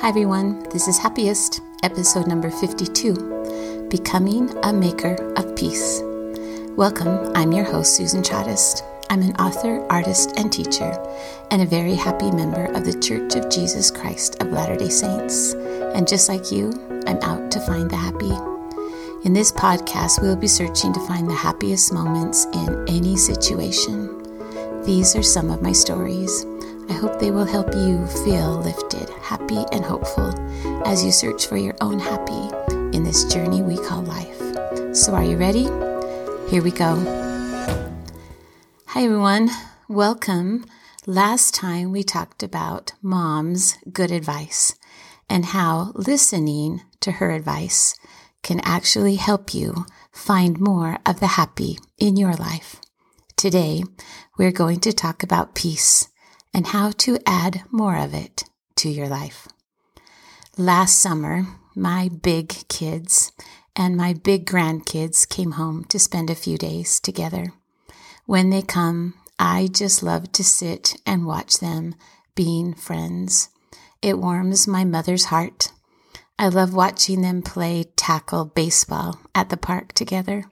[0.00, 0.62] Hi, everyone.
[0.70, 6.00] This is Happiest, episode number 52 Becoming a Maker of Peace.
[6.74, 7.30] Welcome.
[7.36, 8.82] I'm your host, Susan Chavez.
[9.10, 10.96] I'm an author, artist, and teacher,
[11.50, 15.52] and a very happy member of the Church of Jesus Christ of Latter day Saints.
[15.94, 16.72] And just like you,
[17.06, 18.32] I'm out to find the happy.
[19.26, 24.16] In this podcast, we'll be searching to find the happiest moments in any situation.
[24.82, 26.46] These are some of my stories.
[26.88, 30.32] I hope they will help you feel lifted, happy, and hopeful
[30.86, 32.48] as you search for your own happy
[32.96, 34.38] in this journey we call life.
[34.94, 35.64] So, are you ready?
[36.48, 36.96] Here we go.
[38.86, 39.50] Hi, everyone.
[39.88, 40.64] Welcome.
[41.06, 44.74] Last time we talked about mom's good advice
[45.28, 47.94] and how listening to her advice
[48.42, 52.76] can actually help you find more of the happy in your life.
[53.36, 53.82] Today,
[54.36, 56.08] we're going to talk about peace
[56.52, 58.44] and how to add more of it
[58.76, 59.48] to your life.
[60.56, 63.32] Last summer, my big kids
[63.76, 67.52] and my big grandkids came home to spend a few days together.
[68.26, 71.94] When they come, I just love to sit and watch them
[72.34, 73.48] being friends.
[74.02, 75.72] It warms my mother's heart.
[76.38, 80.44] I love watching them play tackle baseball at the park together,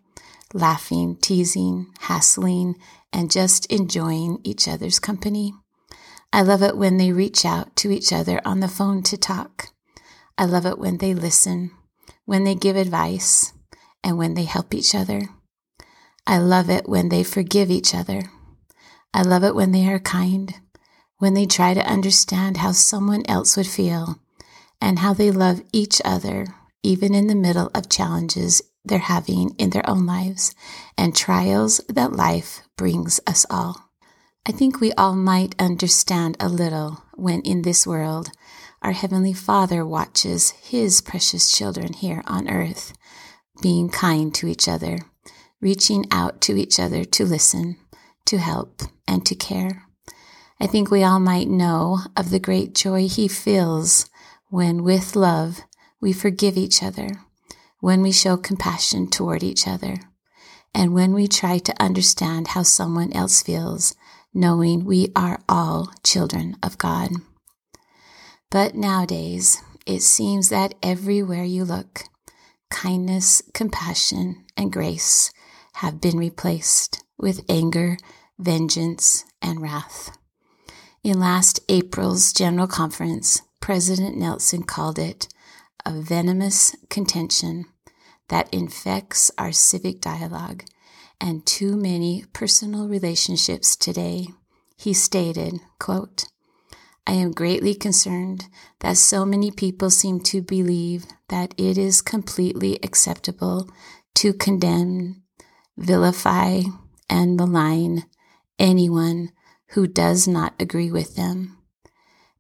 [0.53, 2.77] laughing, teasing, hassling,
[3.13, 5.55] and just enjoying each other's company.
[6.33, 9.69] I love it when they reach out to each other on the phone to talk.
[10.37, 11.71] I love it when they listen,
[12.27, 13.53] when they give advice,
[14.05, 15.29] and when they help each other.
[16.27, 18.25] I love it when they forgive each other.
[19.15, 20.55] I love it when they are kind,
[21.17, 24.21] when they try to understand how someone else would feel,
[24.81, 26.47] and how they love each other,
[26.83, 30.55] even in the middle of challenges they're having in their own lives
[30.97, 33.88] and trials that life brings us all.
[34.47, 38.31] I think we all might understand a little when in this world
[38.81, 42.93] our Heavenly Father watches His precious children here on earth
[43.61, 44.99] being kind to each other,
[45.61, 47.77] reaching out to each other to listen,
[48.25, 49.85] to help, and to care.
[50.61, 54.09] I think we all might know of the great joy He feels
[54.49, 55.61] when, with love,
[56.01, 57.21] we forgive each other,
[57.81, 59.97] when we show compassion toward each other,
[60.75, 63.95] and when we try to understand how someone else feels
[64.35, 67.11] knowing we are all children of God.
[68.51, 72.05] But nowadays, it seems that everywhere you look,
[72.71, 75.33] kindness, compassion, and grace
[75.75, 77.97] have been replaced with anger,
[78.39, 80.17] vengeance, and wrath.
[81.03, 85.29] In last April's General Conference, President Nelson called it
[85.85, 87.65] a venomous contention
[88.29, 90.65] that infects our civic dialogue
[91.21, 94.29] and too many personal relationships today,
[94.77, 96.27] he stated, quote,
[97.07, 98.47] I am greatly concerned
[98.81, 103.69] that so many people seem to believe that it is completely acceptable
[104.17, 105.23] to condemn,
[105.77, 106.63] vilify,
[107.09, 108.05] and malign
[108.59, 109.31] anyone
[109.69, 111.57] who does not agree with them.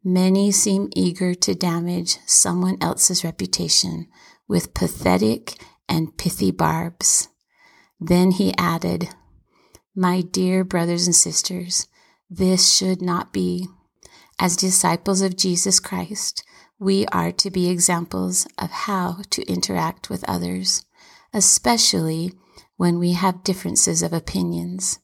[0.05, 4.09] Many seem eager to damage someone else's reputation
[4.47, 5.55] with pathetic
[5.88, 7.28] and pithy barbs.
[8.01, 9.11] Then he added,
[9.95, 11.89] My dear brothers and sisters,
[12.31, 13.69] this should not be.
[14.39, 16.45] As disciples of Jesus Christ,
[16.79, 20.85] we are to be examples of how to interact with others,
[21.33, 22.33] especially
[22.77, 25.01] when we have differences of opinions.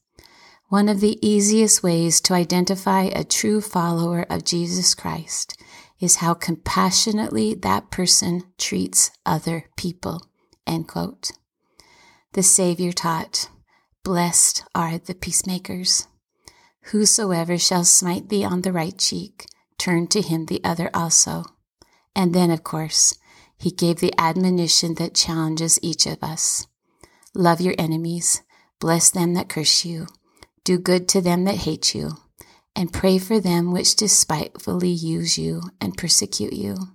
[0.69, 5.61] One of the easiest ways to identify a true follower of Jesus Christ
[5.99, 10.25] is how compassionately that person treats other people.
[10.65, 11.31] End quote.
[12.35, 13.49] The Savior taught,
[14.03, 16.09] Blessed are the peacemakers.
[16.91, 19.45] Whosoever shall smite thee on the right cheek,
[19.77, 21.45] turn to him the other also.
[22.13, 23.17] And then, of course,
[23.57, 26.67] he gave the admonition that challenges each of us.
[27.33, 28.41] Love your enemies,
[28.81, 30.05] bless them that curse you,
[30.65, 32.17] do good to them that hate you,
[32.75, 36.94] and pray for them which despitefully use you and persecute you.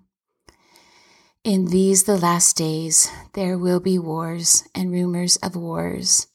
[1.43, 6.27] In these, the last days, there will be wars and rumors of wars.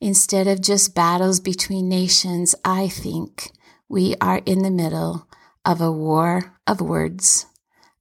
[0.00, 3.52] Instead of just battles between nations, I think
[3.88, 5.28] we are in the middle
[5.64, 7.46] of a war of words,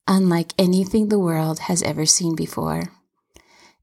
[0.08, 2.92] unlike anything the world has ever seen before.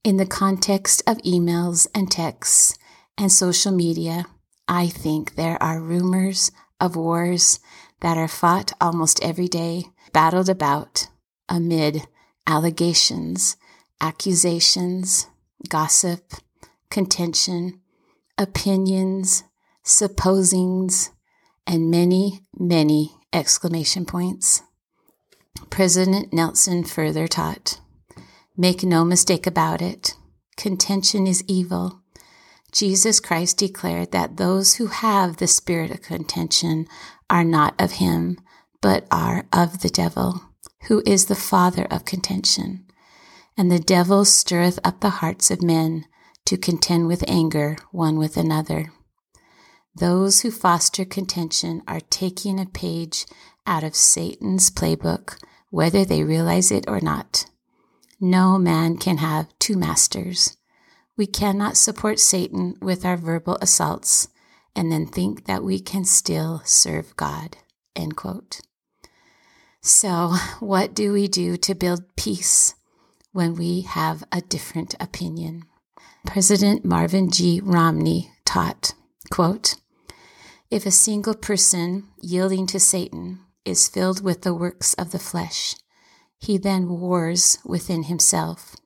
[0.03, 2.77] In the context of emails and texts
[3.17, 4.27] and social media,
[4.67, 6.51] I think there are rumors
[6.81, 7.61] of wars
[8.01, 11.07] that are fought almost every day, battled about
[11.49, 12.09] amid
[12.47, 13.57] allegations,
[14.01, 15.27] accusations,
[15.69, 16.35] gossip,
[16.91, 17.81] contention,
[18.39, 19.45] opinions,
[19.83, 21.11] supposings,
[21.67, 24.63] and many, many exclamation points.
[25.69, 27.81] President Nelson further taught
[28.57, 30.17] Make no mistake about it,
[30.57, 32.03] contention is evil.
[32.73, 36.87] Jesus Christ declared that those who have the spirit of contention
[37.29, 38.39] are not of him,
[38.81, 40.50] but are of the devil,
[40.89, 42.87] who is the father of contention.
[43.57, 46.07] And the devil stirreth up the hearts of men
[46.47, 48.93] to contend with anger one with another.
[49.95, 53.27] Those who foster contention are taking a page
[53.67, 55.37] out of Satan's playbook,
[55.71, 57.47] whether they realize it or not.
[58.21, 60.57] No man can have two masters.
[61.17, 64.29] We cannot support Satan with our verbal assaults
[64.75, 67.59] and then think that we can still serve God.
[67.97, 68.61] End quote.
[69.83, 72.75] So, what do we do to build peace
[73.33, 75.63] when we have a different opinion?
[76.27, 77.63] President Marion G.
[77.65, 78.93] Romney taught,
[79.31, 79.77] quote,
[80.71, 85.75] If a single person yielding to Satan is filled with the works of the flesh,
[86.39, 88.77] he then wars within himself.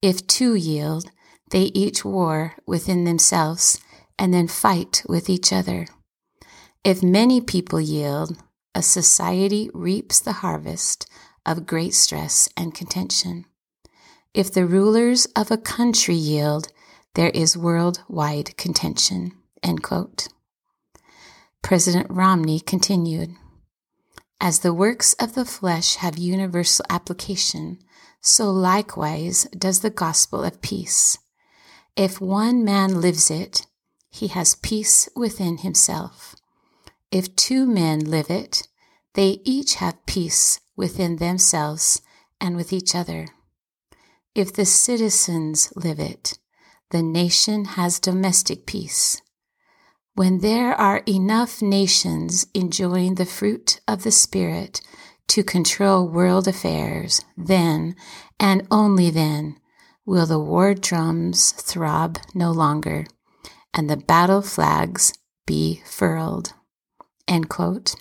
[0.00, 1.10] If two yield,
[1.50, 3.78] they each war within themselves
[4.18, 5.86] and then fight with each other.
[6.82, 8.38] If many people yield,
[8.74, 11.06] a society reaps the harvest
[11.46, 13.44] of great stress and contention.
[14.32, 16.68] If the rulers of a country yield,
[17.14, 19.32] there is worldwide contention.
[21.62, 23.36] President Romney continued
[24.40, 27.78] As the works of the flesh have universal application,
[28.20, 31.16] so likewise does the gospel of peace.
[31.96, 33.66] If one man lives it,
[34.10, 36.34] he has peace within himself.
[37.14, 38.66] If two men live it,
[39.12, 42.02] they each have peace within themselves
[42.40, 43.28] and with each other.
[44.34, 46.36] If the citizens live it,
[46.90, 49.22] the nation has domestic peace.
[50.14, 54.80] When there are enough nations enjoying the fruit of the Spirit
[55.28, 57.94] to control world affairs, then,
[58.40, 59.60] and only then,
[60.04, 63.06] will the war drums throb no longer
[63.72, 65.12] and the battle flags
[65.46, 66.54] be furled.
[67.26, 67.94] End quote.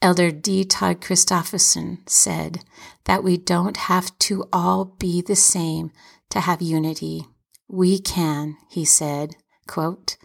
[0.00, 0.64] Elder D.
[0.64, 2.64] Todd Christofferson said
[3.04, 5.92] that we don't have to all be the same
[6.30, 7.26] to have unity.
[7.68, 9.36] We can, he said,
[9.68, 10.16] quote,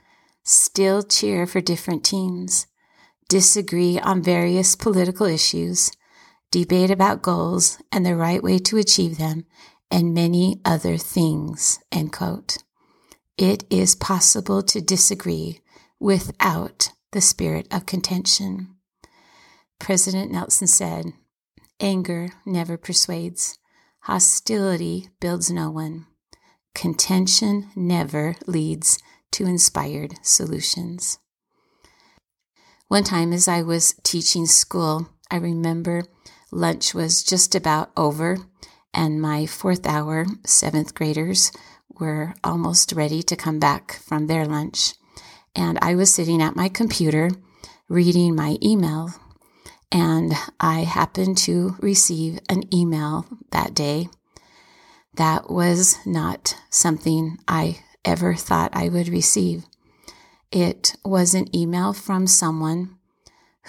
[0.44, 2.66] still cheer for different teams,
[3.30, 5.92] disagree on various political issues,
[6.50, 9.46] debate about goals and the right way to achieve them,
[9.92, 12.58] and many other things, end quote.
[13.38, 15.62] It is possible to disagree
[16.00, 18.76] without the spirit of contention.
[19.80, 21.14] President Nelson said,
[21.80, 23.60] Anger never persuades.
[24.02, 26.08] Hostility builds no one.
[26.74, 29.00] Contention never leads
[29.32, 31.20] to inspired solutions.
[32.88, 36.04] One time, as I was teaching school, I remember
[36.52, 38.38] lunch was just about over,
[38.94, 41.52] and my fourth hour seventh graders
[42.00, 44.94] were almost ready to come back from their lunch.
[45.58, 47.32] And I was sitting at my computer
[47.90, 49.10] reading my email.
[49.92, 54.08] And I happened to receive an email that day
[55.16, 59.66] that was not something I ever thought I would receive.
[60.52, 62.98] It was an email from someone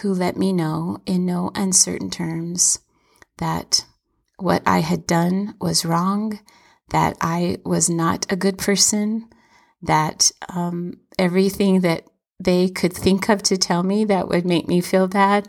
[0.02, 2.80] who let me know in no uncertain terms
[3.38, 3.86] that
[4.36, 6.38] what I had done was wrong
[6.90, 9.28] that I was not a good person,
[9.82, 12.04] that um, everything that
[12.40, 15.48] they could think of to tell me that would make me feel bad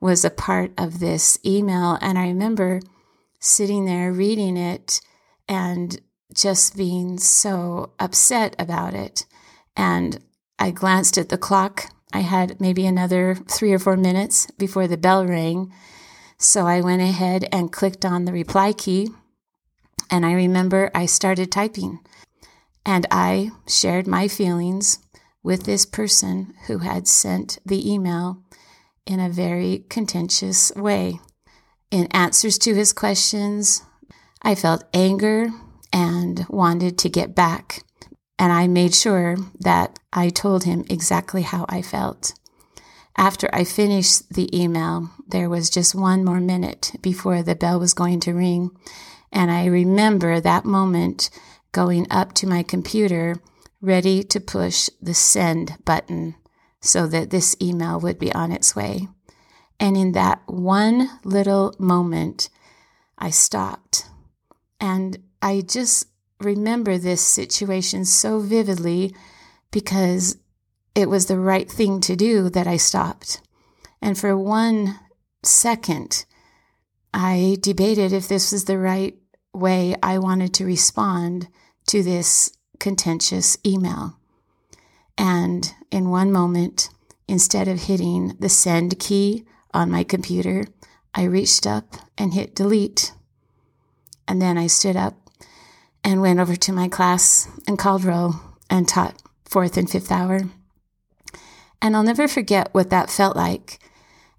[0.00, 1.98] was a part of this email.
[2.00, 2.80] And I remember
[3.38, 5.00] sitting there reading it
[5.48, 6.00] and
[6.32, 9.26] just being so upset about it.
[9.76, 10.22] And
[10.58, 11.86] I glanced at the clock.
[12.12, 15.72] I had maybe another three or four minutes before the bell rang.
[16.38, 19.10] So I went ahead and clicked on the reply key
[20.10, 22.00] and I remember I started typing
[22.84, 24.98] and I shared my feelings
[25.42, 28.42] with this person who had sent the email
[29.06, 31.20] in a very contentious way.
[31.90, 33.82] In answers to his questions,
[34.42, 35.48] I felt anger
[35.92, 37.82] and wanted to get back.
[38.38, 42.32] And I made sure that I told him exactly how I felt.
[43.16, 47.92] After I finished the email, there was just one more minute before the bell was
[47.92, 48.70] going to ring.
[49.32, 51.28] And I remember that moment
[51.72, 53.36] going up to my computer,
[53.80, 56.34] ready to push the send button
[56.80, 59.08] so that this email would be on its way.
[59.78, 62.50] And in that one little moment,
[63.18, 64.06] I stopped.
[64.80, 66.06] And I just
[66.40, 69.14] remember this situation so vividly
[69.70, 70.36] because
[70.94, 73.40] it was the right thing to do that I stopped.
[74.02, 74.98] And for one
[75.42, 76.24] second,
[77.12, 79.16] I debated if this was the right
[79.52, 81.48] way I wanted to respond
[81.88, 84.16] to this contentious email.
[85.18, 86.90] And in one moment,
[87.28, 90.64] instead of hitting the send key on my computer,
[91.14, 93.12] I reached up and hit delete.
[94.26, 95.14] And then I stood up
[96.04, 98.36] and went over to my class and called roll
[98.68, 100.42] and taught fourth and fifth hour.
[101.82, 103.78] And I'll never forget what that felt like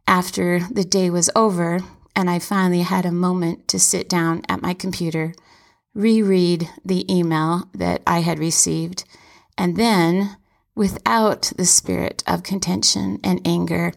[0.07, 1.81] after the day was over
[2.15, 5.33] and I finally had a moment to sit down at my computer,
[5.93, 9.03] reread the email that I had received,
[9.57, 10.37] and then,
[10.75, 13.93] without the spirit of contention and anger,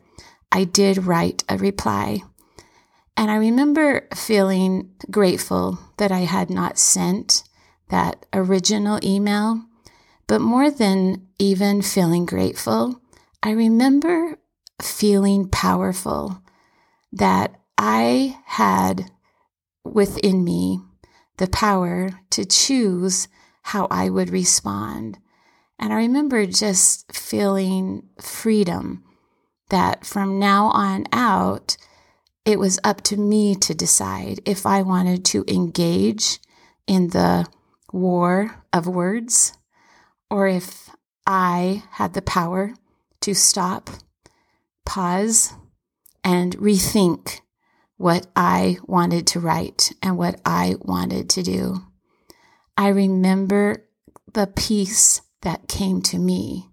[0.50, 2.23] I did write a reply.
[3.16, 7.44] And I remember feeling grateful that I had not sent
[7.88, 9.64] that original email.
[10.26, 13.00] But more than even feeling grateful,
[13.42, 14.38] I remember
[14.80, 16.42] feeling powerful
[17.12, 19.11] that I had
[19.85, 20.81] within me
[21.37, 23.28] the power to choose
[23.62, 25.19] how I would respond.
[25.78, 29.04] And I remember just feeling freedom
[29.71, 31.76] that from now on out,
[32.45, 36.38] it was up to me to decide if I wanted to engage
[36.87, 37.47] in the
[37.93, 39.54] war of words
[40.31, 40.90] or if
[41.26, 42.75] I had the power
[43.23, 43.88] to stop,
[44.85, 45.54] pause,
[46.23, 47.40] and rethink
[47.96, 51.82] what I wanted to write and what I wanted to do.
[52.76, 53.86] I remember
[54.32, 56.70] the peace that came to me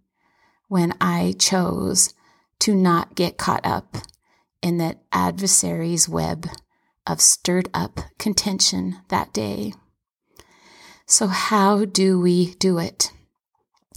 [0.67, 2.13] when I chose
[2.59, 3.97] to not get caught up
[4.61, 6.47] in that adversary's web
[7.05, 9.73] of stirred up contention that day.
[11.05, 13.11] So, how do we do it?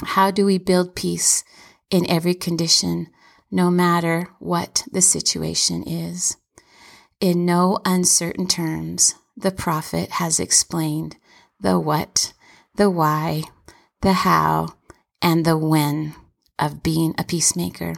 [0.03, 1.45] How do we build peace
[1.91, 3.09] in every condition,
[3.51, 6.37] no matter what the situation is?
[7.21, 11.17] In no uncertain terms, the prophet has explained
[11.61, 12.33] the what,
[12.75, 13.45] the why,
[14.03, 14.75] the how,
[15.23, 16.15] and the when
[16.59, 17.95] of being a peacemaker.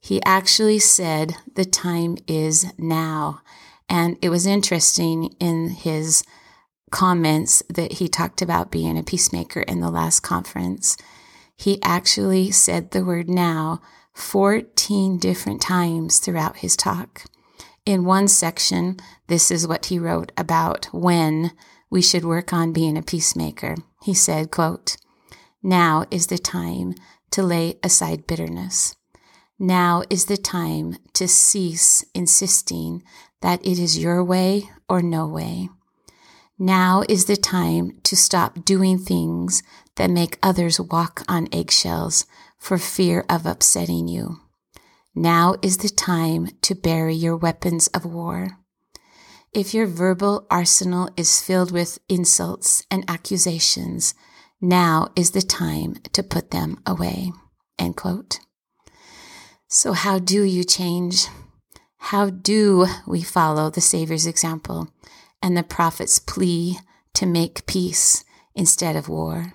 [0.00, 3.40] He actually said the time is now.
[3.88, 6.22] And it was interesting in his
[6.90, 10.96] comments that he talked about being a peacemaker in the last conference.
[11.56, 13.80] He actually said the word now
[14.14, 17.24] 14 different times throughout his talk.
[17.86, 21.52] In one section, this is what he wrote about when
[21.90, 23.76] we should work on being a peacemaker.
[24.02, 24.96] He said, quote,
[25.62, 26.94] Now is the time
[27.32, 28.96] to lay aside bitterness.
[29.58, 33.02] Now is the time to cease insisting
[33.42, 35.68] that it is your way or no way.
[36.58, 39.62] Now is the time to stop doing things
[39.96, 42.24] that make others walk on eggshells
[42.56, 44.40] for fear of upsetting you.
[45.14, 48.58] Now is the time to bury your weapons of war.
[49.52, 54.14] If your verbal arsenal is filled with insults and accusations,
[54.60, 57.32] now is the time to put them away.
[57.78, 58.40] End quote.
[59.68, 61.28] So, how do you change?
[61.98, 64.88] How do we follow the Savior's example
[65.40, 66.78] and the prophet's plea
[67.14, 68.24] to make peace
[68.56, 69.54] instead of war?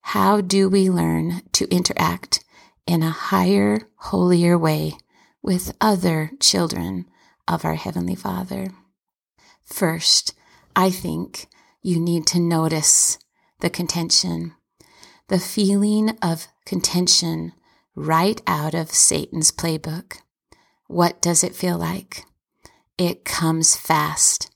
[0.00, 2.44] How do we learn to interact
[2.86, 4.94] in a higher, holier way
[5.42, 7.06] with other children
[7.48, 8.68] of our Heavenly Father.
[9.64, 10.34] First,
[10.74, 11.46] I think
[11.82, 13.18] you need to notice
[13.60, 14.54] the contention,
[15.28, 17.52] the feeling of contention
[17.94, 20.18] right out of Satan's playbook.
[20.86, 22.24] What does it feel like?
[22.98, 24.50] It comes fast.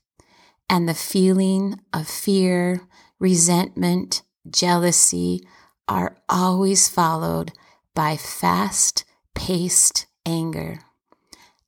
[0.69, 2.81] And the feeling of fear,
[3.19, 5.41] resentment, jealousy
[5.87, 7.51] are always followed
[7.97, 10.81] by fast paced anger.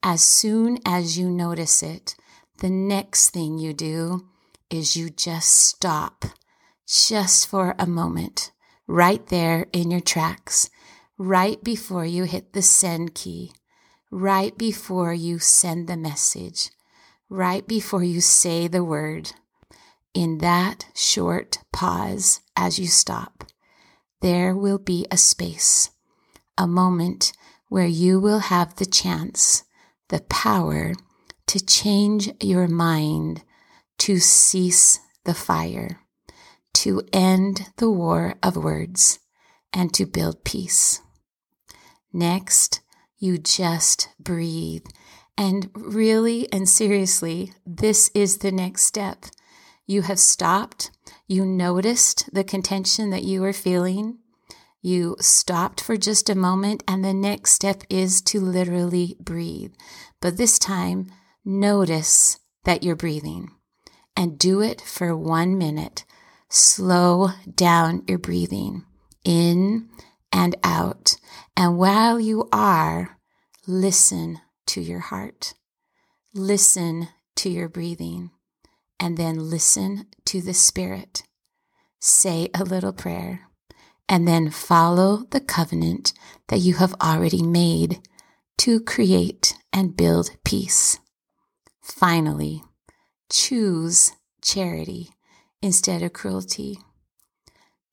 [0.03, 2.15] As soon as you notice it,
[2.59, 4.27] the next thing you do
[4.69, 6.25] is you just stop
[6.88, 8.51] just for a moment
[8.86, 10.69] right there in your tracks,
[11.17, 13.51] right before you hit the send key,
[14.12, 16.69] right before you send the message,
[17.27, 19.31] right before you say the word.
[20.13, 23.45] In that short pause as you stop,
[24.21, 25.89] there will be a space
[26.60, 27.32] a moment
[27.70, 29.63] where you will have the chance,
[30.10, 30.94] the power
[31.48, 33.44] to change your mind,
[33.98, 36.01] to cease the fire,
[36.74, 39.20] to end the war of words,
[39.74, 41.01] and to build peace.
[42.12, 42.82] Next,
[43.18, 44.86] you just breathe.
[45.38, 49.25] And really and seriously, this is the next step.
[49.86, 50.92] You have stopped.
[51.28, 54.20] You noticed the contention that you were feeling.
[54.81, 59.74] You stopped for just a moment, and the next step is to literally breathe.
[60.21, 61.12] But this time,
[61.43, 63.51] notice that you're breathing
[64.15, 66.05] and do it for one minute.
[66.50, 68.86] Slow down your breathing
[69.25, 69.89] in
[70.31, 71.15] and out.
[71.57, 73.17] And while you are,
[73.67, 75.55] listen to your heart.
[76.33, 78.31] Listen to your breathing
[79.00, 81.24] and then listen to the Spirit.
[82.00, 83.49] Say a little prayer
[84.10, 86.12] and then follow the covenant
[86.48, 88.00] that you have already made
[88.58, 91.00] to create and build peace.
[91.82, 92.63] Finally,
[93.32, 94.12] choose
[94.42, 95.12] charity
[95.62, 96.80] instead of cruelty.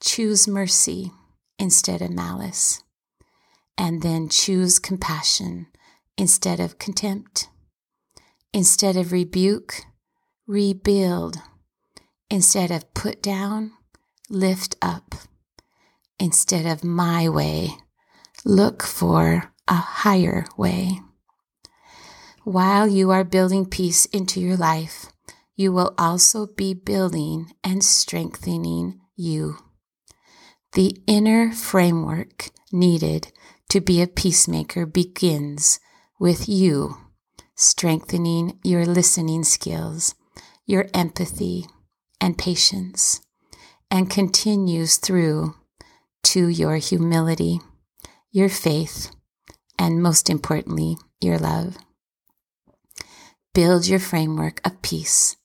[0.02, 1.12] Choose mercy
[1.58, 2.82] instead of malice.
[3.76, 5.66] And then choose compassion
[6.16, 7.50] instead of contempt.
[8.54, 9.82] Instead of rebuke,
[10.46, 11.36] rebuild.
[12.30, 13.72] Instead of put down,
[14.30, 15.14] lift up.
[16.18, 17.76] Instead of my way,
[18.44, 21.00] look for a higher way.
[22.44, 25.06] While you are building peace into your life,
[25.54, 29.58] you will also be building and strengthening you.
[30.72, 33.32] The inner framework needed
[33.70, 35.80] to be a peacemaker begins
[36.18, 36.96] with you
[37.56, 40.14] strengthening your listening skills,
[40.66, 41.66] your empathy
[42.20, 43.20] and patience,
[43.90, 45.54] and continues through
[46.24, 47.60] to your humility,
[48.30, 49.10] your faith,
[49.78, 51.76] and most importantly, your love.
[53.54, 55.36] Build your framework of peace.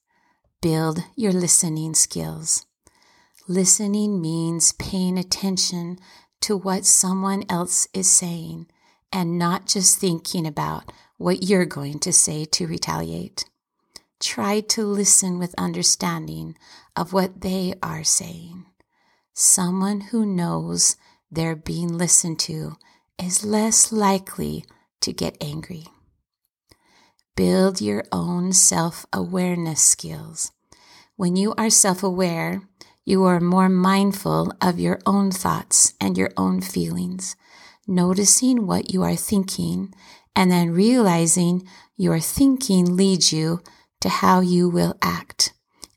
[0.61, 2.65] Build your listening skills.
[3.47, 5.97] Listening means paying attention
[6.41, 8.67] to what someone else is saying
[9.11, 13.45] and not just thinking about what you're going to say to retaliate.
[14.19, 16.57] Try to listen with understanding
[16.95, 18.65] of what they are saying.
[19.43, 20.97] Someone who knows
[21.31, 22.77] they're being listened to
[23.17, 24.65] is less likely
[24.99, 25.85] to get angry.
[27.35, 30.51] Build your own self awareness skills.
[31.15, 32.61] When you are self aware,
[33.03, 37.35] you are more mindful of your own thoughts and your own feelings,
[37.87, 39.91] noticing what you are thinking
[40.35, 43.61] and then realizing your thinking leads you
[44.01, 45.53] to how you will act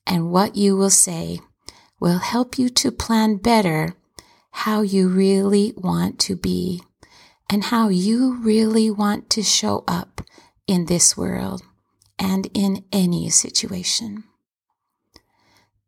[0.07, 1.41] and what you will say
[2.05, 3.95] will help you to plan better
[4.51, 6.83] how you really want to be
[7.49, 10.21] and how you really want to show up
[10.67, 11.63] in this world
[12.19, 14.23] and in any situation.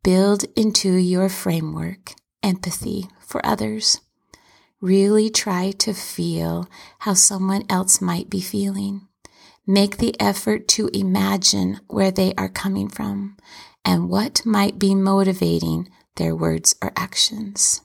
[0.03, 4.01] Build into your framework empathy for others.
[4.81, 9.07] Really try to feel how someone else might be feeling.
[9.67, 13.37] Make the effort to imagine where they are coming from
[13.85, 17.81] and what might be motivating their words or actions.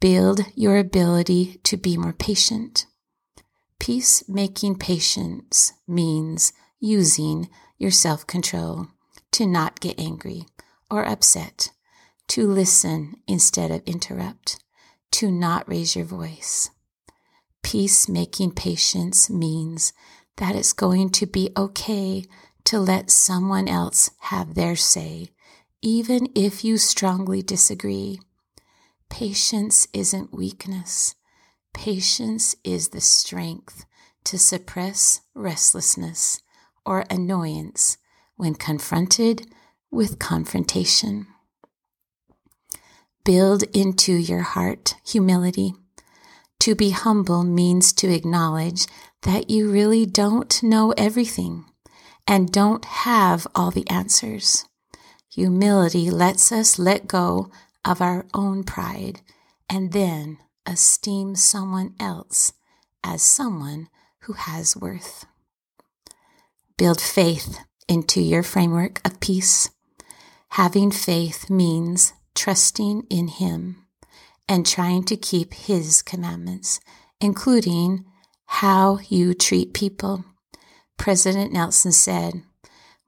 [0.00, 2.86] Build your ability to be more patient.
[3.78, 8.88] Peacemaking patience means using your self control
[9.32, 10.46] to not get angry
[10.90, 11.70] or upset,
[12.28, 14.58] to listen instead of interrupt,
[15.10, 16.70] to not raise your voice.
[17.62, 19.92] Peacemaking patience means
[20.36, 22.24] that it's going to be okay
[22.64, 25.28] to let someone else have their say,
[25.82, 28.20] even if you strongly disagree.
[29.10, 31.16] Patience isn't weakness.
[31.74, 33.84] Patience is the strength
[34.24, 36.40] to suppress restlessness
[36.86, 37.98] or annoyance
[38.36, 39.50] when confronted
[39.90, 41.26] with confrontation.
[43.24, 45.74] Build into your heart humility.
[46.60, 48.86] To be humble means to acknowledge
[49.22, 51.64] that you really don't know everything
[52.26, 54.64] and don't have all the answers.
[55.34, 57.50] Humility lets us let go
[57.86, 59.22] of our own pride
[59.66, 62.52] and then esteem someone else
[63.02, 63.88] as someone
[64.20, 65.24] who has worth.
[66.76, 69.70] Build faith into your framework of peace.
[70.50, 73.86] Having faith means trusting in Him
[74.46, 76.78] and trying to keep His commandments,
[77.22, 78.04] including
[78.44, 80.26] how you treat people.
[80.98, 82.42] President Nelson said,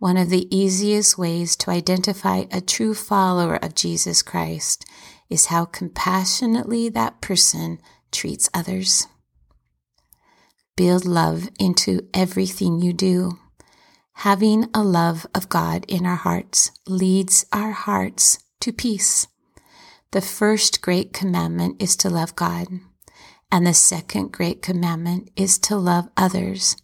[0.05, 4.85] one of the easiest ways to identify a true follower of Jesus Christ
[5.31, 7.81] is how compassionately that person
[8.13, 9.07] treats others.
[10.77, 13.39] Build love into everything you do.
[14.17, 19.27] Having a love of God in our hearts leads our hearts to peace.
[20.11, 22.67] The first great commandment is to love God,
[23.51, 26.77] and the second great commandment is to love others,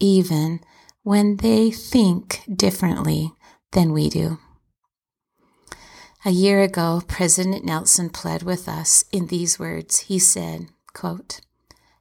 [0.00, 0.58] even
[1.04, 3.30] when they think differently
[3.72, 4.38] than we do.
[6.24, 10.00] A year ago, President Nelson pled with us in these words.
[10.00, 11.40] He said, quote,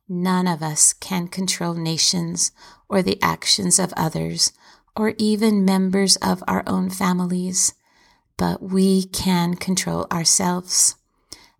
[0.07, 2.53] None of us can control nations
[2.87, 4.53] or the actions of others
[4.95, 7.73] or even members of our own families,
[8.37, 10.95] but we can control ourselves.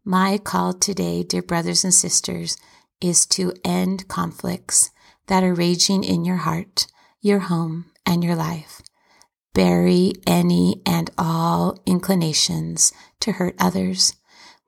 [0.06, 2.58] My call today, dear brothers and sisters,
[3.02, 4.92] is to end conflicts
[5.28, 6.88] that are raging in your heart,
[7.24, 8.82] your home, and your life.
[9.54, 14.14] Bury any and all inclinations to hurt others,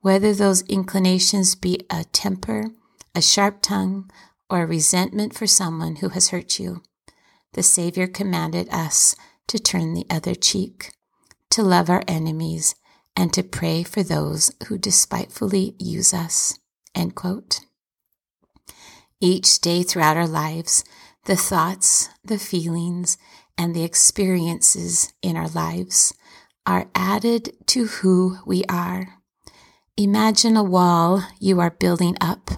[0.00, 2.70] whether those inclinations be a temper,
[3.14, 4.10] a sharp tongue,
[4.48, 6.82] or a resentment for someone who has hurt you.
[7.52, 9.14] The Savior commanded us
[9.48, 10.92] to turn the other cheek,
[11.50, 12.74] to love our enemies,
[13.14, 16.58] and to pray for those who despitefully use us.
[16.94, 17.60] End quote.
[19.20, 20.84] Each day throughout our lives,
[21.26, 23.18] the thoughts, the feelings,
[23.58, 26.14] and the experiences in our lives
[26.64, 29.18] are added to who we are.
[29.96, 32.50] Imagine a wall you are building up,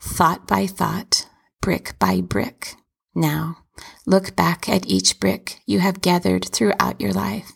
[0.00, 1.28] thought by thought,
[1.60, 2.74] brick by brick.
[3.14, 3.58] Now,
[4.04, 7.52] look back at each brick you have gathered throughout your life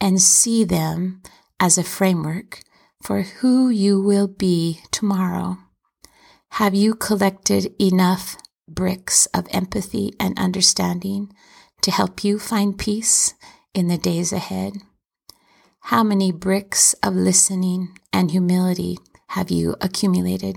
[0.00, 1.22] and see them
[1.60, 2.62] as a framework
[3.02, 5.58] for who you will be tomorrow.
[6.52, 8.36] Have you collected enough
[8.68, 11.32] bricks of empathy and understanding
[11.82, 13.34] to help you find peace
[13.74, 14.74] in the days ahead?
[15.80, 18.98] How many bricks of listening and humility
[19.28, 20.56] have you accumulated?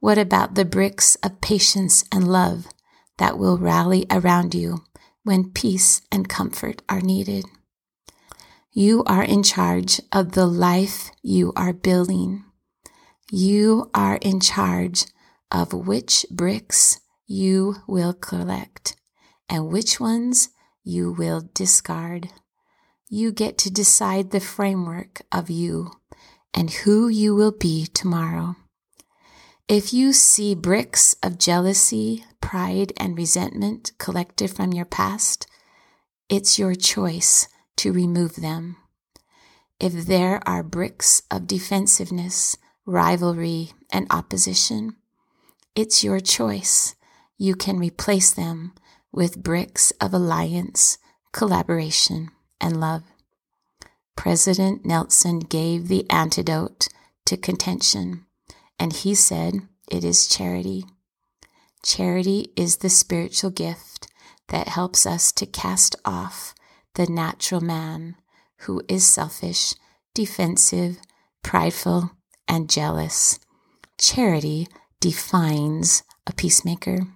[0.00, 2.66] What about the bricks of patience and love
[3.16, 4.84] that will rally around you
[5.24, 7.46] when peace and comfort are needed?
[8.70, 12.44] You are in charge of the life you are building.
[13.30, 15.06] You are in charge
[15.50, 18.96] of which bricks you will collect
[19.48, 20.50] and which ones
[20.84, 22.30] you will discard.
[23.08, 25.92] You get to decide the framework of you
[26.54, 28.56] and who you will be tomorrow.
[29.68, 35.46] If you see bricks of jealousy, pride, and resentment collected from your past,
[36.28, 38.76] it's your choice to remove them.
[39.78, 42.56] If there are bricks of defensiveness,
[42.86, 44.96] rivalry, and opposition.
[45.78, 46.96] It's your choice.
[47.36, 48.72] You can replace them
[49.12, 50.98] with bricks of alliance,
[51.32, 53.04] collaboration, and love.
[54.16, 56.88] President Nelson gave the antidote
[57.26, 58.26] to contention,
[58.80, 60.84] and he said it is charity.
[61.84, 64.08] Charity is the spiritual gift
[64.48, 66.56] that helps us to cast off
[66.94, 68.16] the natural man
[68.62, 69.74] who is selfish,
[70.12, 70.98] defensive,
[71.44, 72.10] prideful,
[72.48, 73.38] and jealous.
[73.96, 74.66] Charity
[75.00, 77.06] defines a peacemaker.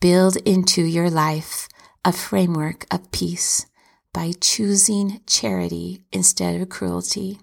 [0.00, 1.68] Build into your life
[2.04, 3.66] a framework of peace
[4.12, 7.40] by choosing charity instead of cruelty,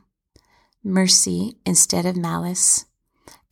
[0.83, 2.85] mercy instead of malice,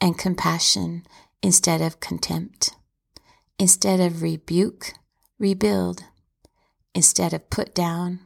[0.01, 1.03] and compassion
[1.41, 2.71] instead of contempt.
[3.57, 4.93] Instead of rebuke,
[5.37, 6.03] rebuild.
[6.95, 8.19] Instead of put down,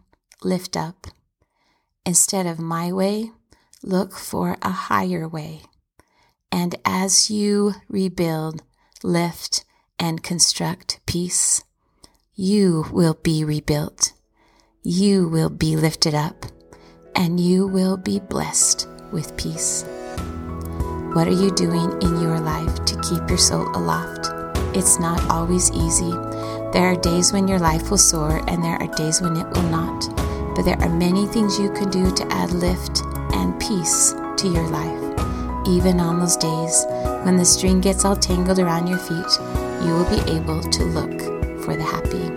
[0.44, 1.08] lift up.
[2.06, 3.32] Instead of my way,
[3.82, 5.64] look for a higher way.
[6.54, 8.62] And as you rebuild,
[9.02, 9.66] lift,
[9.98, 11.64] and construct peace,
[12.36, 14.14] you will be rebuilt.
[14.84, 16.46] You will be lifted up,
[17.16, 19.84] and you will be blessed with peace.
[21.14, 24.30] What are you doing in your life to keep your soul aloft?
[24.78, 26.12] It's not always easy.
[26.72, 29.70] There are days when your life will soar, and there are days when it will
[29.70, 30.08] not.
[30.56, 33.02] But there are many things you can do to add lift
[33.34, 35.03] and peace to your life.
[35.66, 36.86] Even on those days
[37.24, 39.40] when the string gets all tangled around your feet,
[39.82, 41.22] you will be able to look
[41.64, 42.30] for the happy.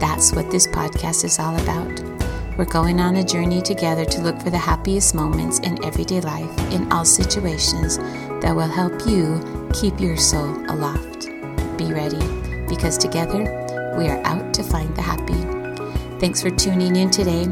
[0.00, 2.00] That's what this podcast is all about.
[2.58, 6.58] We're going on a journey together to look for the happiest moments in everyday life,
[6.72, 7.98] in all situations,
[8.42, 11.28] that will help you keep your soul aloft.
[11.78, 12.18] Be ready,
[12.68, 13.44] because together
[13.96, 15.34] we are out to find the happy.
[16.18, 17.46] Thanks for tuning in today.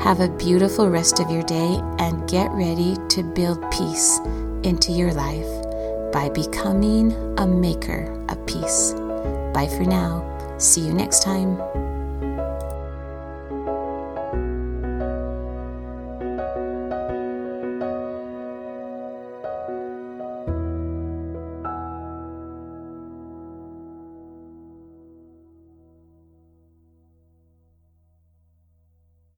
[0.00, 4.20] Have a beautiful rest of your day and get ready to build peace
[4.64, 5.48] into your life
[6.12, 8.92] by becoming a maker of peace.
[9.54, 10.26] Bye for now.
[10.58, 11.79] See you next time.